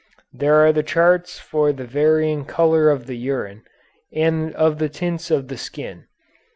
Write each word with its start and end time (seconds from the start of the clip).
There 0.33 0.65
are 0.65 0.73
charts 0.81 1.37
for 1.37 1.71
the 1.71 1.85
varying 1.85 2.43
color 2.45 2.89
of 2.89 3.05
the 3.05 3.15
urine, 3.15 3.61
and 4.11 4.51
of 4.55 4.79
the 4.79 4.89
tints 4.89 5.29
of 5.29 5.47
the 5.47 5.57
skin. 5.57 6.07